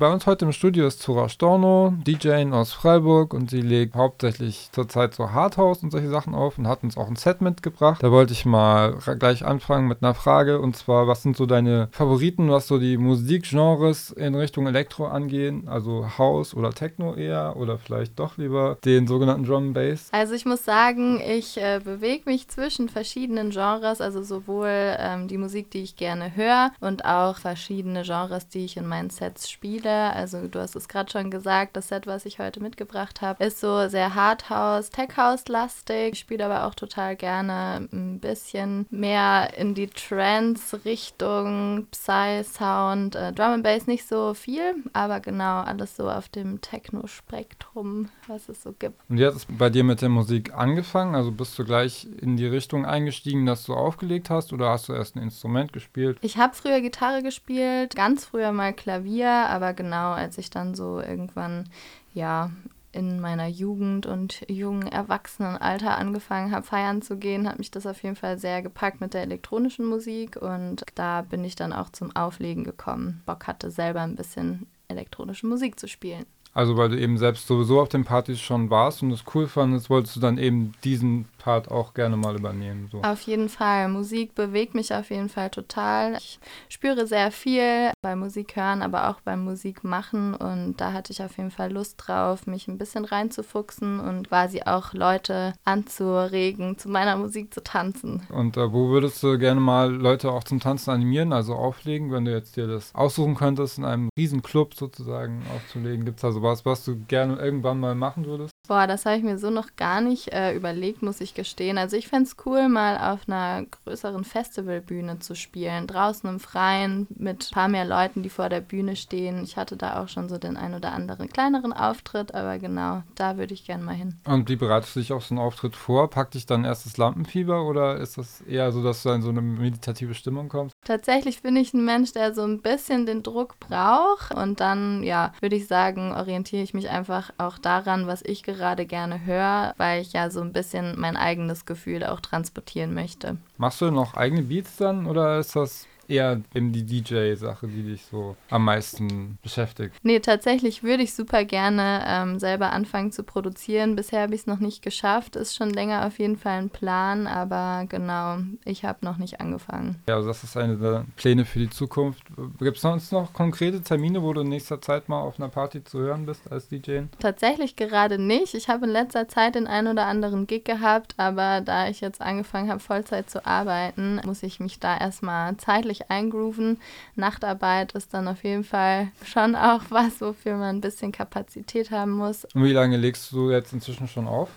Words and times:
Bei 0.00 0.10
uns 0.10 0.26
heute 0.26 0.46
im 0.46 0.52
Studio 0.52 0.86
ist 0.86 1.02
Zora 1.02 1.28
Storno, 1.28 1.92
DJ 2.06 2.50
aus 2.52 2.72
Freiburg 2.72 3.34
und 3.34 3.50
sie 3.50 3.60
legt 3.60 3.94
hauptsächlich 3.94 4.70
zurzeit 4.72 5.12
so 5.12 5.32
Hardhouse 5.32 5.82
und 5.82 5.90
solche 5.90 6.08
Sachen 6.08 6.34
auf 6.34 6.56
und 6.56 6.66
hat 6.66 6.82
uns 6.82 6.96
auch 6.96 7.06
ein 7.06 7.16
Set 7.16 7.42
mitgebracht. 7.42 8.02
Da 8.02 8.10
wollte 8.10 8.32
ich 8.32 8.46
mal 8.46 8.96
gleich 9.18 9.44
anfangen 9.44 9.88
mit 9.88 10.02
einer 10.02 10.14
Frage 10.14 10.58
und 10.58 10.74
zwar, 10.74 11.06
was 11.06 11.22
sind 11.22 11.36
so 11.36 11.44
deine 11.44 11.90
Favoriten, 11.92 12.48
was 12.48 12.66
so 12.66 12.78
die 12.78 12.96
Musikgenres 12.96 14.10
in 14.12 14.34
Richtung 14.34 14.66
Elektro 14.66 15.06
angehen, 15.06 15.68
also 15.68 16.06
House 16.16 16.54
oder 16.54 16.70
Techno 16.70 17.14
eher 17.14 17.56
oder 17.58 17.76
vielleicht 17.76 18.18
doch 18.18 18.38
lieber 18.38 18.78
den 18.86 19.06
sogenannten 19.06 19.44
Drum 19.44 19.74
Bass? 19.74 20.08
Also 20.12 20.32
ich 20.32 20.46
muss 20.46 20.64
sagen, 20.64 21.20
ich 21.20 21.58
äh, 21.58 21.78
bewege 21.84 22.22
mich 22.24 22.48
zwischen 22.48 22.88
verschiedenen 22.88 23.50
Genres, 23.50 24.00
also 24.00 24.22
sowohl 24.22 24.96
ähm, 24.98 25.28
die 25.28 25.36
Musik, 25.36 25.70
die 25.70 25.82
ich 25.82 25.96
gerne 25.96 26.34
höre 26.36 26.70
und 26.80 27.04
auch 27.04 27.36
verschiedene 27.36 28.00
Genres, 28.00 28.48
die 28.48 28.64
ich 28.64 28.78
in 28.78 28.86
meinen 28.86 29.10
Sets 29.10 29.50
spiele. 29.50 29.89
Also 29.90 30.48
du 30.48 30.60
hast 30.60 30.76
es 30.76 30.88
gerade 30.88 31.10
schon 31.10 31.30
gesagt, 31.30 31.76
das 31.76 31.88
Set, 31.88 32.06
was 32.06 32.26
ich 32.26 32.38
heute 32.38 32.60
mitgebracht 32.60 33.20
habe, 33.20 33.44
ist 33.44 33.60
so 33.60 33.88
sehr 33.88 34.14
Hardhouse, 34.14 34.90
Tech-House-lastig. 34.90 36.12
Ich 36.12 36.18
spiele 36.20 36.44
aber 36.44 36.66
auch 36.66 36.74
total 36.74 37.16
gerne 37.16 37.88
ein 37.92 38.20
bisschen 38.20 38.86
mehr 38.90 39.52
in 39.56 39.74
die 39.74 39.88
Trance-Richtung, 39.88 41.86
Psy-Sound, 41.90 43.14
äh, 43.16 43.32
Drum 43.32 43.52
and 43.52 43.64
Bass 43.64 43.86
nicht 43.86 44.06
so 44.06 44.34
viel, 44.34 44.76
aber 44.92 45.20
genau 45.20 45.60
alles 45.60 45.96
so 45.96 46.10
auf 46.10 46.28
dem 46.28 46.60
Techno-Spektrum, 46.60 48.08
was 48.26 48.48
es 48.48 48.62
so 48.62 48.72
gibt. 48.78 48.98
Und 49.08 49.20
hat 49.20 49.34
es 49.34 49.46
bei 49.46 49.70
dir 49.70 49.84
mit 49.84 50.02
der 50.02 50.08
Musik 50.08 50.54
angefangen? 50.54 51.14
Also 51.14 51.32
bist 51.32 51.58
du 51.58 51.64
gleich 51.64 52.06
in 52.20 52.36
die 52.36 52.46
Richtung 52.46 52.84
eingestiegen, 52.84 53.46
dass 53.46 53.64
du 53.64 53.74
aufgelegt 53.74 54.30
hast 54.30 54.52
oder 54.52 54.70
hast 54.70 54.88
du 54.88 54.92
erst 54.92 55.16
ein 55.16 55.22
Instrument 55.22 55.72
gespielt? 55.72 56.18
Ich 56.20 56.36
habe 56.36 56.54
früher 56.54 56.80
Gitarre 56.80 57.22
gespielt, 57.22 57.94
ganz 57.94 58.24
früher 58.24 58.52
mal 58.52 58.72
Klavier, 58.72 59.30
aber 59.30 59.72
genau 59.80 60.12
als 60.12 60.36
ich 60.36 60.50
dann 60.50 60.74
so 60.74 61.00
irgendwann, 61.00 61.64
ja, 62.12 62.50
in 62.92 63.20
meiner 63.20 63.46
Jugend 63.46 64.04
und 64.04 64.44
jungen 64.48 64.86
Erwachsenenalter 64.86 65.96
angefangen 65.96 66.52
habe, 66.52 66.66
feiern 66.66 67.02
zu 67.02 67.16
gehen, 67.16 67.48
hat 67.48 67.58
mich 67.58 67.70
das 67.70 67.86
auf 67.86 68.02
jeden 68.02 68.16
Fall 68.16 68.38
sehr 68.38 68.62
gepackt 68.62 69.00
mit 69.00 69.14
der 69.14 69.22
elektronischen 69.22 69.86
Musik 69.86 70.36
und 70.36 70.84
da 70.96 71.22
bin 71.22 71.44
ich 71.44 71.54
dann 71.54 71.72
auch 71.72 71.90
zum 71.90 72.14
Auflegen 72.14 72.64
gekommen. 72.64 73.22
Bock 73.26 73.46
hatte 73.46 73.70
selber 73.70 74.00
ein 74.00 74.16
bisschen 74.16 74.66
elektronische 74.88 75.46
Musik 75.46 75.78
zu 75.78 75.86
spielen. 75.88 76.26
Also 76.52 76.76
weil 76.76 76.88
du 76.88 76.98
eben 76.98 77.16
selbst 77.16 77.46
sowieso 77.46 77.80
auf 77.80 77.88
den 77.88 78.04
Partys 78.04 78.40
schon 78.40 78.70
warst 78.70 79.02
und 79.02 79.10
es 79.12 79.24
cool 79.34 79.46
fandest, 79.46 79.88
wolltest 79.88 80.16
du 80.16 80.20
dann 80.20 80.38
eben 80.38 80.72
diesen 80.82 81.26
Part 81.38 81.70
auch 81.70 81.94
gerne 81.94 82.16
mal 82.16 82.36
übernehmen. 82.36 82.88
So. 82.90 83.02
Auf 83.02 83.22
jeden 83.22 83.48
Fall. 83.48 83.88
Musik 83.88 84.34
bewegt 84.34 84.74
mich 84.74 84.92
auf 84.92 85.10
jeden 85.10 85.28
Fall 85.28 85.50
total. 85.50 86.16
Ich 86.18 86.38
spüre 86.68 87.06
sehr 87.06 87.30
viel 87.30 87.92
beim 88.02 88.18
Musik 88.18 88.56
hören, 88.56 88.82
aber 88.82 89.08
auch 89.08 89.20
beim 89.20 89.44
Musik 89.44 89.84
machen 89.84 90.34
und 90.34 90.74
da 90.80 90.92
hatte 90.92 91.12
ich 91.12 91.22
auf 91.22 91.36
jeden 91.36 91.50
Fall 91.50 91.72
Lust 91.72 91.94
drauf, 91.98 92.46
mich 92.46 92.68
ein 92.68 92.78
bisschen 92.78 93.04
reinzufuchsen 93.04 94.00
und 94.00 94.28
quasi 94.28 94.62
auch 94.62 94.92
Leute 94.92 95.54
anzuregen, 95.64 96.78
zu 96.78 96.88
meiner 96.88 97.16
Musik 97.16 97.54
zu 97.54 97.62
tanzen. 97.62 98.22
Und 98.28 98.56
äh, 98.56 98.72
wo 98.72 98.88
würdest 98.88 99.22
du 99.22 99.38
gerne 99.38 99.60
mal 99.60 99.90
Leute 99.90 100.30
auch 100.30 100.44
zum 100.44 100.60
Tanzen 100.60 100.90
animieren, 100.90 101.32
also 101.32 101.54
auflegen, 101.54 102.12
wenn 102.12 102.24
du 102.24 102.32
jetzt 102.32 102.56
dir 102.56 102.66
das 102.66 102.94
aussuchen 102.94 103.34
könntest, 103.34 103.78
in 103.78 103.84
einem 103.84 104.10
riesen 104.18 104.42
Club 104.42 104.74
sozusagen 104.74 105.42
aufzulegen? 105.54 106.04
Gibt 106.04 106.18
es 106.18 106.22
da 106.22 106.32
sowas, 106.40 106.64
was 106.64 106.84
du 106.84 106.96
gerne 106.96 107.36
irgendwann 107.36 107.80
mal 107.80 107.94
machen 107.94 108.24
würdest? 108.26 108.52
Boah, 108.66 108.86
das 108.86 109.04
habe 109.04 109.16
ich 109.16 109.22
mir 109.22 109.38
so 109.38 109.50
noch 109.50 109.74
gar 109.76 110.00
nicht 110.00 110.32
äh, 110.32 110.54
überlegt, 110.54 111.02
muss 111.02 111.20
ich 111.20 111.34
gestehen. 111.34 111.76
Also 111.76 111.96
ich 111.96 112.08
fände 112.08 112.28
es 112.28 112.36
cool, 112.46 112.68
mal 112.68 113.12
auf 113.12 113.20
einer 113.26 113.66
größeren 113.66 114.24
Festivalbühne 114.24 115.18
zu 115.18 115.34
spielen. 115.34 115.86
Draußen 115.86 116.28
im 116.28 116.38
Freien 116.38 117.06
mit 117.10 117.50
ein 117.50 117.54
paar 117.54 117.68
mehr 117.68 117.84
Leuten, 117.84 118.22
die 118.22 118.28
vor 118.28 118.48
der 118.48 118.60
Bühne 118.60 118.96
stehen. 118.96 119.42
Ich 119.42 119.56
hatte 119.56 119.76
da 119.76 120.00
auch 120.00 120.08
schon 120.08 120.28
so 120.28 120.38
den 120.38 120.56
ein 120.56 120.74
oder 120.74 120.92
anderen 120.92 121.28
kleineren 121.28 121.72
Auftritt, 121.72 122.34
aber 122.34 122.58
genau, 122.58 123.02
da 123.16 123.36
würde 123.36 123.54
ich 123.54 123.66
gerne 123.66 123.82
mal 123.82 123.94
hin. 123.94 124.20
Und 124.24 124.48
wie 124.48 124.56
bereitest 124.56 124.94
du 124.94 125.00
dich 125.00 125.12
auf 125.12 125.26
so 125.26 125.34
einen 125.34 125.44
Auftritt 125.44 125.74
vor? 125.74 126.08
Packt 126.08 126.34
dich 126.34 126.46
dann 126.46 126.64
erst 126.64 126.86
das 126.86 126.96
Lampenfieber 126.96 127.64
oder 127.64 127.96
ist 127.96 128.18
das 128.18 128.40
eher 128.42 128.70
so, 128.70 128.84
dass 128.84 129.02
du 129.02 129.10
in 129.10 129.22
so 129.22 129.30
eine 129.30 129.42
meditative 129.42 130.14
Stimmung 130.14 130.48
kommst? 130.48 130.74
Tatsächlich 130.86 131.42
bin 131.42 131.56
ich 131.56 131.74
ein 131.74 131.84
Mensch, 131.84 132.12
der 132.12 132.34
so 132.34 132.42
ein 132.42 132.60
bisschen 132.62 133.04
den 133.04 133.22
Druck 133.24 133.58
braucht 133.58 134.32
und 134.34 134.60
dann, 134.60 135.02
ja, 135.02 135.32
würde 135.40 135.56
ich 135.56 135.66
sagen, 135.66 136.12
orientiere 136.12 136.29
ich 136.36 136.74
mich 136.74 136.90
einfach 136.90 137.32
auch 137.38 137.58
daran, 137.58 138.06
was 138.06 138.22
ich 138.22 138.42
gerade 138.42 138.86
gerne 138.86 139.24
höre, 139.24 139.74
weil 139.76 140.02
ich 140.02 140.12
ja 140.12 140.30
so 140.30 140.40
ein 140.40 140.52
bisschen 140.52 140.98
mein 140.98 141.16
eigenes 141.16 141.66
Gefühl 141.66 142.04
auch 142.04 142.20
transportieren 142.20 142.94
möchte. 142.94 143.36
Machst 143.56 143.80
du 143.80 143.90
noch 143.90 144.14
eigene 144.14 144.42
Beats 144.42 144.76
dann 144.76 145.06
oder 145.06 145.38
ist 145.38 145.56
das 145.56 145.86
eher 146.10 146.40
eben 146.54 146.72
die 146.72 146.84
DJ-Sache, 146.84 147.68
die 147.68 147.82
dich 147.82 148.04
so 148.04 148.36
am 148.50 148.64
meisten 148.64 149.38
beschäftigt? 149.42 149.94
Nee, 150.02 150.20
tatsächlich 150.20 150.82
würde 150.82 151.02
ich 151.02 151.14
super 151.14 151.44
gerne 151.44 152.04
ähm, 152.06 152.38
selber 152.38 152.72
anfangen 152.72 153.12
zu 153.12 153.22
produzieren. 153.22 153.96
Bisher 153.96 154.22
habe 154.22 154.34
ich 154.34 154.42
es 154.42 154.46
noch 154.46 154.60
nicht 154.60 154.82
geschafft. 154.82 155.36
Ist 155.36 155.56
schon 155.56 155.70
länger 155.70 156.06
auf 156.06 156.18
jeden 156.18 156.36
Fall 156.36 156.58
ein 156.58 156.70
Plan, 156.70 157.26
aber 157.26 157.86
genau, 157.88 158.38
ich 158.64 158.84
habe 158.84 158.98
noch 159.04 159.18
nicht 159.18 159.40
angefangen. 159.40 159.96
Ja, 160.08 160.16
also 160.16 160.28
das 160.28 160.44
ist 160.44 160.56
eine 160.56 160.76
der 160.76 161.06
Pläne 161.16 161.44
für 161.44 161.60
die 161.60 161.70
Zukunft. 161.70 162.22
Gibt 162.58 162.76
es 162.76 162.82
sonst 162.82 163.12
noch 163.12 163.32
konkrete 163.32 163.80
Termine, 163.82 164.22
wo 164.22 164.32
du 164.32 164.40
in 164.40 164.48
nächster 164.48 164.80
Zeit 164.80 165.08
mal 165.08 165.20
auf 165.20 165.38
einer 165.38 165.48
Party 165.48 165.84
zu 165.84 165.98
hören 165.98 166.26
bist 166.26 166.50
als 166.50 166.68
DJ? 166.68 167.02
Tatsächlich 167.18 167.76
gerade 167.76 168.18
nicht. 168.18 168.54
Ich 168.54 168.68
habe 168.68 168.86
in 168.86 168.92
letzter 168.92 169.28
Zeit 169.28 169.54
den 169.54 169.66
einen 169.66 169.88
oder 169.88 170.06
anderen 170.06 170.46
Gig 170.46 170.64
gehabt, 170.64 171.14
aber 171.16 171.60
da 171.60 171.88
ich 171.88 172.00
jetzt 172.00 172.20
angefangen 172.20 172.70
habe, 172.70 172.80
Vollzeit 172.80 173.30
zu 173.30 173.46
arbeiten, 173.46 174.20
muss 174.24 174.42
ich 174.42 174.60
mich 174.60 174.80
da 174.80 174.96
erstmal 174.96 175.56
zeitlich 175.56 175.99
richtig 176.00 176.10
eingrooven. 176.10 176.78
Nachtarbeit 177.16 177.92
ist 177.92 178.14
dann 178.14 178.28
auf 178.28 178.44
jeden 178.44 178.64
Fall 178.64 179.08
schon 179.24 179.54
auch 179.54 179.82
was, 179.90 180.20
wofür 180.20 180.56
man 180.56 180.76
ein 180.76 180.80
bisschen 180.80 181.12
Kapazität 181.12 181.90
haben 181.90 182.12
muss. 182.12 182.44
Und 182.54 182.64
wie 182.64 182.72
lange 182.72 182.96
legst 182.96 183.32
du 183.32 183.50
jetzt 183.50 183.72
inzwischen 183.72 184.08
schon 184.08 184.26
auf? 184.26 184.50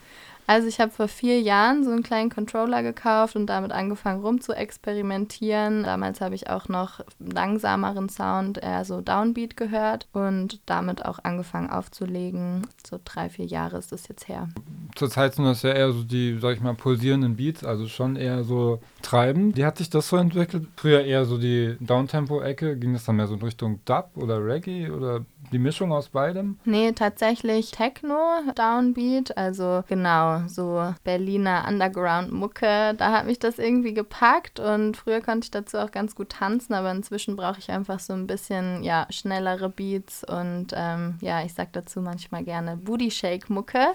Also 0.45 0.67
ich 0.67 0.79
habe 0.79 0.91
vor 0.91 1.07
vier 1.07 1.39
Jahren 1.41 1.83
so 1.83 1.91
einen 1.91 2.03
kleinen 2.03 2.29
Controller 2.29 2.83
gekauft 2.83 3.35
und 3.35 3.47
damit 3.47 3.71
angefangen 3.71 4.21
rum 4.21 4.41
zu 4.41 4.53
experimentieren. 4.53 5.83
Damals 5.83 6.19
habe 6.21 6.35
ich 6.35 6.49
auch 6.49 6.67
noch 6.67 6.99
langsameren 7.19 8.09
Sound, 8.09 8.57
eher 8.57 8.83
so 8.83 9.01
Downbeat 9.01 9.55
gehört 9.55 10.07
und 10.11 10.59
damit 10.65 11.05
auch 11.05 11.19
angefangen 11.23 11.69
aufzulegen. 11.69 12.67
So 12.85 12.99
drei, 13.03 13.29
vier 13.29 13.45
Jahre 13.45 13.77
ist 13.77 13.91
das 13.91 14.07
jetzt 14.07 14.27
her. 14.27 14.49
Zurzeit 14.95 15.35
sind 15.35 15.45
das 15.45 15.61
ja 15.61 15.71
eher 15.71 15.91
so 15.91 16.03
die, 16.03 16.37
sag 16.39 16.55
ich 16.55 16.61
mal, 16.61 16.75
pulsierenden 16.75 17.35
Beats, 17.35 17.63
also 17.63 17.87
schon 17.87 18.15
eher 18.15 18.43
so 18.43 18.79
treibend. 19.01 19.55
Wie 19.57 19.65
hat 19.65 19.77
sich 19.77 19.89
das 19.89 20.09
so 20.09 20.17
entwickelt? 20.17 20.67
Früher 20.75 21.03
eher 21.03 21.25
so 21.25 21.37
die 21.37 21.77
Downtempo-Ecke. 21.79 22.77
Ging 22.77 22.93
das 22.93 23.05
dann 23.05 23.15
mehr 23.15 23.27
so 23.27 23.35
in 23.35 23.41
Richtung 23.41 23.79
Dub 23.85 24.11
oder 24.15 24.43
Reggae 24.45 24.89
oder 24.91 25.25
die 25.51 25.59
Mischung 25.59 25.91
aus 25.91 26.09
beidem? 26.09 26.57
Nee, 26.65 26.91
tatsächlich 26.93 27.71
Techno, 27.71 28.17
Downbeat, 28.55 29.37
also 29.37 29.83
genau, 29.87 30.47
so 30.47 30.93
Berliner 31.03 31.65
Underground-Mucke. 31.67 32.93
Da 32.97 33.11
hat 33.11 33.25
mich 33.25 33.39
das 33.39 33.59
irgendwie 33.59 33.93
gepackt 33.93 34.59
und 34.59 34.97
früher 34.97 35.21
konnte 35.21 35.45
ich 35.45 35.51
dazu 35.51 35.77
auch 35.77 35.91
ganz 35.91 36.15
gut 36.15 36.29
tanzen, 36.29 36.73
aber 36.73 36.91
inzwischen 36.91 37.35
brauche 37.35 37.59
ich 37.59 37.71
einfach 37.71 37.99
so 37.99 38.13
ein 38.13 38.27
bisschen, 38.27 38.83
ja, 38.83 39.07
schnellere 39.09 39.69
Beats 39.69 40.23
und 40.23 40.67
ähm, 40.73 41.17
ja, 41.21 41.43
ich 41.43 41.53
sag 41.53 41.73
dazu 41.73 42.01
manchmal 42.01 42.43
gerne 42.43 42.77
Booty 42.77 43.11
Shake-Mucke. 43.11 43.93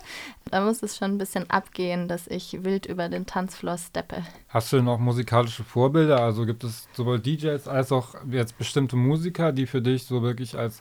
Da 0.50 0.60
muss 0.62 0.82
es 0.82 0.97
schon 0.97 1.12
ein 1.12 1.19
bisschen 1.19 1.48
abgehen, 1.50 2.09
dass 2.09 2.26
ich 2.26 2.65
wild 2.65 2.86
über 2.86 3.09
den 3.09 3.26
Tanzfloor 3.26 3.78
steppe. 3.78 4.22
Hast 4.48 4.72
du 4.72 4.82
noch 4.82 4.98
musikalische 4.98 5.65
Vorbilder? 5.65 6.20
Also 6.20 6.47
gibt 6.47 6.65
es 6.65 6.88
sowohl 6.94 7.20
DJs 7.20 7.69
als 7.69 7.92
auch 7.92 8.15
jetzt 8.30 8.56
bestimmte 8.56 8.97
Musiker, 8.97 9.53
die 9.53 9.66
für 9.66 9.82
dich 9.82 10.04
so 10.04 10.22
wirklich 10.22 10.56
als 10.56 10.80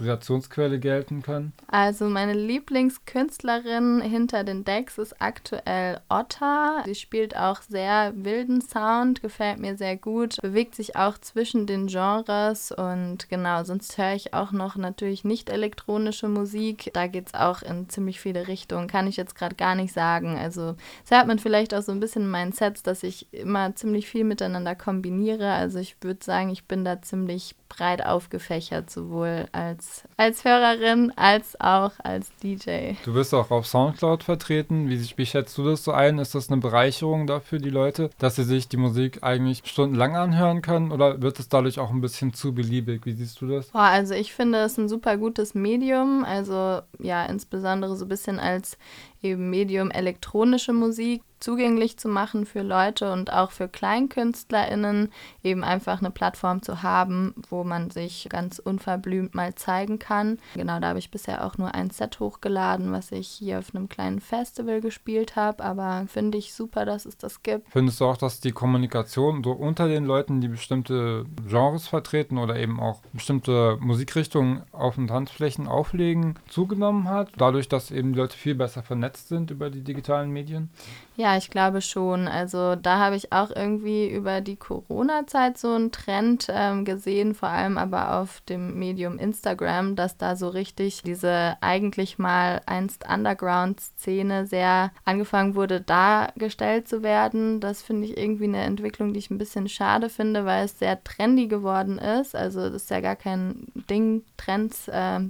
Inspirationsquelle 0.00 0.78
gelten 0.78 1.22
können? 1.22 1.52
Also 1.66 2.06
meine 2.06 2.34
Lieblingskünstlerin 2.34 4.00
hinter 4.00 4.44
den 4.44 4.64
Decks 4.64 4.98
ist 4.98 5.20
aktuell 5.20 6.00
Otta. 6.08 6.82
Sie 6.84 6.94
spielt 6.94 7.36
auch 7.36 7.62
sehr 7.62 8.12
wilden 8.14 8.60
Sound, 8.60 9.22
gefällt 9.22 9.58
mir 9.58 9.76
sehr 9.76 9.96
gut, 9.96 10.36
bewegt 10.40 10.74
sich 10.74 10.96
auch 10.96 11.18
zwischen 11.18 11.66
den 11.66 11.88
Genres 11.88 12.70
und 12.70 13.28
genau, 13.28 13.64
sonst 13.64 13.98
höre 13.98 14.14
ich 14.14 14.34
auch 14.34 14.52
noch 14.52 14.76
natürlich 14.76 15.24
nicht 15.24 15.50
elektronische 15.50 16.28
Musik. 16.28 16.90
Da 16.94 17.08
geht 17.08 17.28
es 17.28 17.34
auch 17.34 17.62
in 17.62 17.88
ziemlich 17.88 18.20
viele 18.20 18.46
Richtungen, 18.46 18.86
kann 18.86 19.08
ich 19.08 19.16
jetzt 19.16 19.34
gerade 19.34 19.56
gar 19.56 19.74
nicht 19.74 19.92
sagen. 19.92 20.38
Also 20.38 20.76
das 21.02 21.16
hört 21.16 21.26
man 21.26 21.40
vielleicht 21.40 21.74
auch 21.74 21.82
so 21.82 21.92
ein 21.92 22.00
bisschen 22.00 22.22
in 22.22 22.30
meinen 22.30 22.52
Sets, 22.52 22.82
dass 22.82 23.00
dass 23.00 23.08
ich 23.08 23.32
immer 23.32 23.74
ziemlich 23.76 24.08
viel 24.08 24.24
miteinander 24.24 24.74
kombiniere. 24.74 25.52
Also 25.52 25.78
ich 25.78 25.96
würde 26.02 26.22
sagen, 26.22 26.50
ich 26.50 26.64
bin 26.64 26.84
da 26.84 27.00
ziemlich 27.00 27.54
breit 27.68 28.04
aufgefächert, 28.04 28.90
sowohl 28.90 29.46
als, 29.52 29.89
als 30.16 30.44
Hörerin 30.44 31.12
als 31.16 31.60
auch 31.60 31.92
als 32.02 32.30
DJ. 32.42 32.92
Du 33.04 33.14
bist 33.14 33.34
auch 33.34 33.50
auf 33.50 33.66
Soundcloud 33.66 34.22
vertreten. 34.22 34.88
Wie, 34.88 35.00
wie 35.16 35.26
schätzt 35.26 35.56
du 35.58 35.64
das 35.64 35.84
so 35.84 35.92
ein? 35.92 36.18
Ist 36.18 36.34
das 36.34 36.50
eine 36.50 36.60
Bereicherung 36.60 37.26
dafür, 37.26 37.58
die 37.58 37.70
Leute, 37.70 38.10
dass 38.18 38.36
sie 38.36 38.44
sich 38.44 38.68
die 38.68 38.76
Musik 38.76 39.22
eigentlich 39.22 39.62
stundenlang 39.64 40.16
anhören 40.16 40.62
können 40.62 40.92
oder 40.92 41.22
wird 41.22 41.38
es 41.38 41.48
dadurch 41.48 41.78
auch 41.78 41.90
ein 41.90 42.00
bisschen 42.00 42.32
zu 42.34 42.54
beliebig? 42.54 43.06
Wie 43.06 43.12
siehst 43.12 43.40
du 43.40 43.48
das? 43.48 43.68
Boah, 43.68 43.82
also 43.82 44.14
ich 44.14 44.32
finde 44.32 44.58
es 44.58 44.78
ein 44.78 44.88
super 44.88 45.16
gutes 45.16 45.54
Medium. 45.54 46.24
Also 46.24 46.80
ja, 46.98 47.24
insbesondere 47.26 47.96
so 47.96 48.04
ein 48.04 48.08
bisschen 48.08 48.38
als 48.38 48.76
eben 49.22 49.50
Medium 49.50 49.90
elektronische 49.90 50.72
Musik 50.72 51.22
zugänglich 51.40 51.96
zu 51.96 52.08
machen 52.08 52.46
für 52.46 52.62
Leute 52.62 53.12
und 53.12 53.32
auch 53.32 53.50
für 53.50 53.66
KleinkünstlerInnen, 53.66 55.10
eben 55.42 55.64
einfach 55.64 56.00
eine 56.00 56.10
Plattform 56.10 56.62
zu 56.62 56.82
haben, 56.82 57.34
wo 57.48 57.64
man 57.64 57.90
sich 57.90 58.28
ganz 58.28 58.58
unverblümt 58.58 59.34
mal 59.34 59.54
zeigen 59.54 59.98
kann. 59.98 60.38
Genau, 60.54 60.78
da 60.78 60.88
habe 60.88 60.98
ich 60.98 61.10
bisher 61.10 61.44
auch 61.44 61.58
nur 61.58 61.74
ein 61.74 61.90
Set 61.90 62.20
hochgeladen, 62.20 62.92
was 62.92 63.10
ich 63.10 63.26
hier 63.26 63.58
auf 63.58 63.74
einem 63.74 63.88
kleinen 63.88 64.20
Festival 64.20 64.80
gespielt 64.80 65.34
habe, 65.34 65.64
aber 65.64 66.04
finde 66.08 66.38
ich 66.38 66.52
super, 66.52 66.84
dass 66.84 67.06
es 67.06 67.16
das 67.16 67.42
gibt. 67.42 67.70
Findest 67.70 68.00
du 68.00 68.04
auch, 68.04 68.18
dass 68.18 68.40
die 68.40 68.52
Kommunikation 68.52 69.42
so 69.42 69.52
unter 69.52 69.88
den 69.88 70.04
Leuten, 70.04 70.40
die 70.40 70.48
bestimmte 70.48 71.24
Genres 71.48 71.88
vertreten 71.88 72.36
oder 72.36 72.56
eben 72.56 72.78
auch 72.78 73.00
bestimmte 73.12 73.78
Musikrichtungen 73.80 74.62
auf 74.72 74.96
den 74.96 75.08
Tanzflächen 75.08 75.66
auflegen, 75.66 76.38
zugenommen 76.48 77.08
hat, 77.08 77.30
dadurch, 77.38 77.68
dass 77.68 77.90
eben 77.90 78.12
die 78.12 78.18
Leute 78.18 78.36
viel 78.36 78.54
besser 78.54 78.82
vernetzt 78.82 79.09
sind 79.16 79.50
über 79.50 79.70
die 79.70 79.82
digitalen 79.82 80.30
Medien? 80.30 80.70
Ja, 81.16 81.36
ich 81.36 81.50
glaube 81.50 81.82
schon. 81.82 82.28
Also 82.28 82.76
da 82.76 82.98
habe 82.98 83.14
ich 83.14 83.30
auch 83.30 83.50
irgendwie 83.54 84.08
über 84.08 84.40
die 84.40 84.56
Corona-Zeit 84.56 85.58
so 85.58 85.72
einen 85.72 85.92
Trend 85.92 86.46
ähm, 86.48 86.86
gesehen, 86.86 87.34
vor 87.34 87.50
allem 87.50 87.76
aber 87.76 88.16
auf 88.16 88.40
dem 88.48 88.78
Medium 88.78 89.18
Instagram, 89.18 89.96
dass 89.96 90.16
da 90.16 90.34
so 90.34 90.48
richtig 90.48 91.02
diese 91.02 91.58
eigentlich 91.60 92.18
mal 92.18 92.62
einst 92.64 93.04
Underground-Szene 93.06 94.46
sehr 94.46 94.92
angefangen 95.04 95.54
wurde, 95.54 95.82
dargestellt 95.82 96.88
zu 96.88 97.02
werden. 97.02 97.60
Das 97.60 97.82
finde 97.82 98.06
ich 98.06 98.16
irgendwie 98.16 98.44
eine 98.44 98.62
Entwicklung, 98.62 99.12
die 99.12 99.18
ich 99.18 99.30
ein 99.30 99.38
bisschen 99.38 99.68
schade 99.68 100.08
finde, 100.08 100.46
weil 100.46 100.64
es 100.64 100.78
sehr 100.78 101.04
trendy 101.04 101.48
geworden 101.48 101.98
ist. 101.98 102.34
Also 102.34 102.60
das 102.70 102.84
ist 102.84 102.90
ja 102.90 103.00
gar 103.00 103.16
kein 103.16 103.66
Ding, 103.90 104.24
Trends 104.38 104.88
äh, 104.88 105.20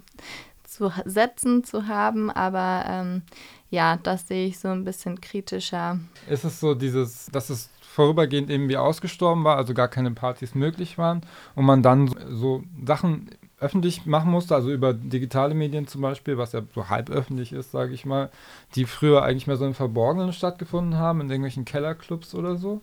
zu 0.70 0.93
setzen 1.05 1.64
zu 1.64 1.87
haben, 1.88 2.31
aber 2.31 2.84
ähm, 2.87 3.22
ja, 3.70 3.96
das 3.96 4.28
sehe 4.28 4.46
ich 4.46 4.58
so 4.58 4.69
ein 4.69 4.84
bisschen 4.84 5.20
kritischer. 5.20 5.99
Ist 6.28 6.44
es 6.44 6.61
so 6.61 6.75
dieses, 6.75 7.26
dass 7.26 7.50
es 7.50 7.70
vorübergehend 7.81 8.50
eben 8.50 8.69
wie 8.69 8.76
ausgestorben 8.76 9.43
war, 9.44 9.56
also 9.56 9.75
gar 9.75 9.88
keine 9.88 10.12
Partys 10.12 10.55
möglich 10.55 10.96
waren 10.96 11.22
und 11.56 11.64
man 11.64 11.82
dann 11.82 12.14
so 12.28 12.62
Sachen 12.84 13.31
öffentlich 13.58 14.06
machen 14.06 14.31
musste, 14.31 14.55
also 14.55 14.70
über 14.70 14.94
digitale 14.94 15.55
Medien 15.55 15.87
zum 15.87 16.00
Beispiel, 16.00 16.38
was 16.38 16.52
ja 16.52 16.62
so 16.75 16.88
halb 16.88 17.11
öffentlich 17.11 17.52
ist, 17.52 17.72
sage 17.72 17.93
ich 17.93 18.06
mal, 18.06 18.31
die 18.75 18.87
früher 18.87 19.22
eigentlich 19.22 19.46
mehr 19.46 19.56
so 19.56 19.67
im 19.67 19.75
Verborgenen 19.75 20.32
stattgefunden 20.32 20.96
haben, 20.96 21.20
in 21.20 21.28
irgendwelchen 21.28 21.64
Kellerclubs 21.64 22.34
oder 22.34 22.56
so? 22.56 22.81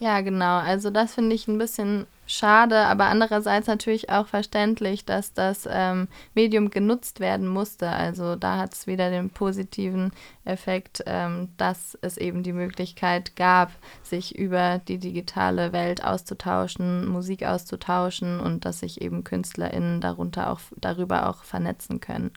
Ja, 0.00 0.20
genau. 0.20 0.58
Also 0.58 0.90
das 0.90 1.14
finde 1.14 1.34
ich 1.34 1.48
ein 1.48 1.58
bisschen 1.58 2.06
schade, 2.26 2.86
aber 2.86 3.06
andererseits 3.06 3.66
natürlich 3.66 4.10
auch 4.10 4.26
verständlich, 4.28 5.04
dass 5.04 5.32
das 5.32 5.68
ähm, 5.68 6.06
Medium 6.34 6.70
genutzt 6.70 7.18
werden 7.18 7.48
musste. 7.48 7.88
Also 7.88 8.36
da 8.36 8.58
hat 8.58 8.74
es 8.74 8.86
wieder 8.86 9.10
den 9.10 9.30
positiven 9.30 10.12
Effekt, 10.44 11.02
ähm, 11.06 11.48
dass 11.56 11.98
es 12.00 12.16
eben 12.16 12.44
die 12.44 12.52
Möglichkeit 12.52 13.34
gab, 13.34 13.72
sich 14.02 14.38
über 14.38 14.78
die 14.78 14.98
digitale 14.98 15.72
Welt 15.72 16.04
auszutauschen, 16.04 17.08
Musik 17.08 17.44
auszutauschen 17.44 18.38
und 18.38 18.64
dass 18.64 18.80
sich 18.80 19.00
eben 19.00 19.24
KünstlerInnen 19.24 20.00
darunter 20.00 20.52
auch, 20.52 20.60
darüber 20.76 21.28
auch 21.28 21.42
vernetzen 21.42 22.00
können. 22.00 22.30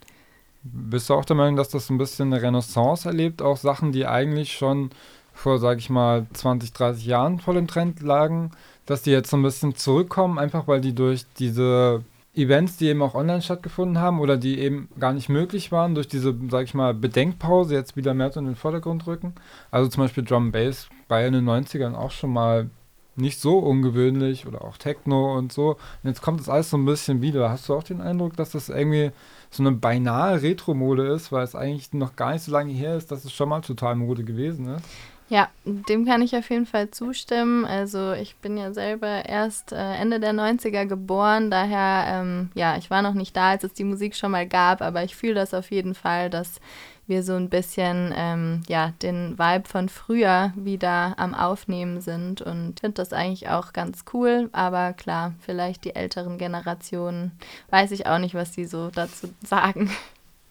Bist 0.63 1.10
du 1.10 1.16
auch 1.16 1.25
der 1.25 1.36
Meinung, 1.36 1.56
dass 1.56 1.69
das 1.69 1.90
ein 1.90 1.98
bisschen 1.98 2.34
eine 2.34 2.42
Renaissance 2.42 3.08
erlebt, 3.08 3.42
auch 3.42 3.58
Sachen, 3.58 3.92
die 3.92 4.06
eigentlich 4.06 4.54
schon 4.54 4.92
vor, 5.41 5.59
sage 5.59 5.79
ich 5.79 5.89
mal, 5.89 6.25
20, 6.33 6.71
30 6.73 7.05
Jahren 7.05 7.39
vor 7.39 7.53
dem 7.53 7.67
Trend 7.67 8.01
lagen, 8.01 8.51
dass 8.85 9.01
die 9.01 9.11
jetzt 9.11 9.29
so 9.29 9.38
ein 9.38 9.43
bisschen 9.43 9.75
zurückkommen, 9.75 10.38
einfach 10.38 10.67
weil 10.67 10.81
die 10.81 10.93
durch 10.93 11.25
diese 11.39 12.03
Events, 12.33 12.77
die 12.77 12.88
eben 12.88 13.01
auch 13.01 13.15
online 13.15 13.41
stattgefunden 13.41 13.99
haben 13.99 14.19
oder 14.19 14.38
die 14.38 14.59
eben 14.59 14.88
gar 14.99 15.13
nicht 15.13 15.27
möglich 15.27 15.71
waren, 15.71 15.95
durch 15.95 16.07
diese, 16.07 16.33
sag 16.49 16.63
ich 16.63 16.73
mal, 16.73 16.93
Bedenkpause 16.93 17.75
jetzt 17.75 17.97
wieder 17.97 18.13
mehr 18.13 18.31
so 18.31 18.39
in 18.39 18.45
den 18.45 18.55
Vordergrund 18.55 19.05
rücken. 19.07 19.33
Also 19.69 19.89
zum 19.89 20.03
Beispiel 20.03 20.23
Drum 20.23 20.51
Bass 20.51 20.88
bei 21.07 21.25
in 21.27 21.33
den 21.33 21.49
90ern 21.49 21.93
auch 21.93 22.11
schon 22.11 22.31
mal 22.31 22.69
nicht 23.17 23.41
so 23.41 23.59
ungewöhnlich 23.59 24.47
oder 24.47 24.63
auch 24.63 24.77
Techno 24.77 25.38
und 25.38 25.51
so. 25.51 25.71
Und 25.71 26.09
jetzt 26.09 26.21
kommt 26.21 26.39
das 26.39 26.47
alles 26.47 26.69
so 26.69 26.77
ein 26.77 26.85
bisschen 26.85 27.21
wieder. 27.21 27.49
Hast 27.49 27.67
du 27.67 27.75
auch 27.75 27.83
den 27.83 27.99
Eindruck, 27.99 28.38
dass 28.38 28.51
das 28.51 28.69
irgendwie 28.69 29.11
so 29.49 29.63
eine 29.63 29.73
beinahe 29.73 30.41
Retro-Mode 30.41 31.07
ist, 31.07 31.31
weil 31.31 31.43
es 31.43 31.55
eigentlich 31.55 31.91
noch 31.91 32.15
gar 32.15 32.31
nicht 32.31 32.43
so 32.43 32.51
lange 32.53 32.71
her 32.71 32.95
ist, 32.95 33.11
dass 33.11 33.25
es 33.25 33.33
schon 33.33 33.49
mal 33.49 33.59
total 33.61 33.95
Mode 33.95 34.23
gewesen 34.23 34.67
ist? 34.75 34.85
Ja, 35.31 35.48
dem 35.63 36.06
kann 36.06 36.22
ich 36.22 36.36
auf 36.36 36.50
jeden 36.50 36.66
Fall 36.66 36.92
zustimmen. 36.92 37.63
Also 37.63 38.12
ich 38.12 38.36
bin 38.36 38.57
ja 38.57 38.74
selber 38.74 39.24
erst 39.24 39.72
äh, 39.72 39.94
Ende 39.95 40.19
der 40.19 40.33
90er 40.33 40.86
geboren, 40.86 41.50
daher, 41.50 42.04
ähm, 42.10 42.50
ja, 42.54 42.75
ich 42.75 42.89
war 42.89 43.01
noch 43.01 43.13
nicht 43.13 43.33
da, 43.38 43.51
als 43.51 43.63
es 43.63 43.72
die 43.72 43.86
Musik 43.86 44.13
schon 44.13 44.31
mal 44.31 44.45
gab, 44.45 44.81
aber 44.81 45.06
ich 45.06 45.16
fühle 45.16 45.36
das 45.36 45.54
auf 45.54 45.72
jeden 45.72 45.95
Fall, 45.95 46.30
dass 46.30 46.60
wir 47.07 47.24
so 47.24 47.36
ein 47.36 47.48
bisschen, 47.48 48.13
ähm, 48.13 48.63
ja, 48.68 48.92
den 49.01 49.39
Vibe 49.39 49.69
von 49.69 49.88
früher 49.88 50.51
wieder 50.57 51.13
am 51.18 51.34
Aufnehmen 51.34 52.01
sind 52.01 52.42
und 52.42 52.81
finde 52.81 52.95
das 52.95 53.13
eigentlich 53.13 53.48
auch 53.48 53.72
ganz 53.72 54.04
cool, 54.12 54.50
aber 54.51 54.92
klar, 54.92 55.34
vielleicht 55.39 55.86
die 55.86 55.95
älteren 55.95 56.39
Generationen, 56.39 57.31
weiß 57.69 57.92
ich 57.92 58.06
auch 58.06 58.19
nicht, 58.19 58.36
was 58.36 58.51
die 58.51 58.66
so 58.66 58.89
dazu 58.89 59.34
sagen. 59.45 59.92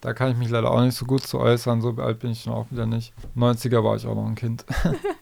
Da 0.01 0.13
kann 0.13 0.31
ich 0.31 0.37
mich 0.37 0.49
leider 0.49 0.71
auch 0.71 0.81
nicht 0.81 0.97
so 0.97 1.05
gut 1.05 1.25
zu 1.25 1.39
äußern. 1.39 1.81
So 1.81 1.95
alt 1.97 2.19
bin 2.19 2.31
ich 2.31 2.43
dann 2.43 2.53
auch 2.53 2.65
wieder 2.71 2.87
nicht. 2.87 3.13
90er 3.37 3.83
war 3.83 3.95
ich 3.95 4.07
auch 4.07 4.15
noch 4.15 4.25
ein 4.25 4.35
Kind. 4.35 4.65